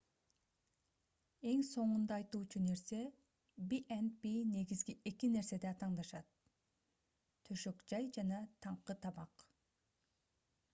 эң 1.51 1.59
соңунда 1.67 2.15
айтуучу 2.21 2.61
нерсе 2.67 3.01
b&b 3.73 4.33
негизги 4.55 4.97
эки 5.13 5.31
нерседе 5.37 5.71
атаандашат 5.75 6.35
төшөк-жай 7.51 8.11
жана 8.19 8.43
таңкы 8.67 9.01
тамак 9.07 9.49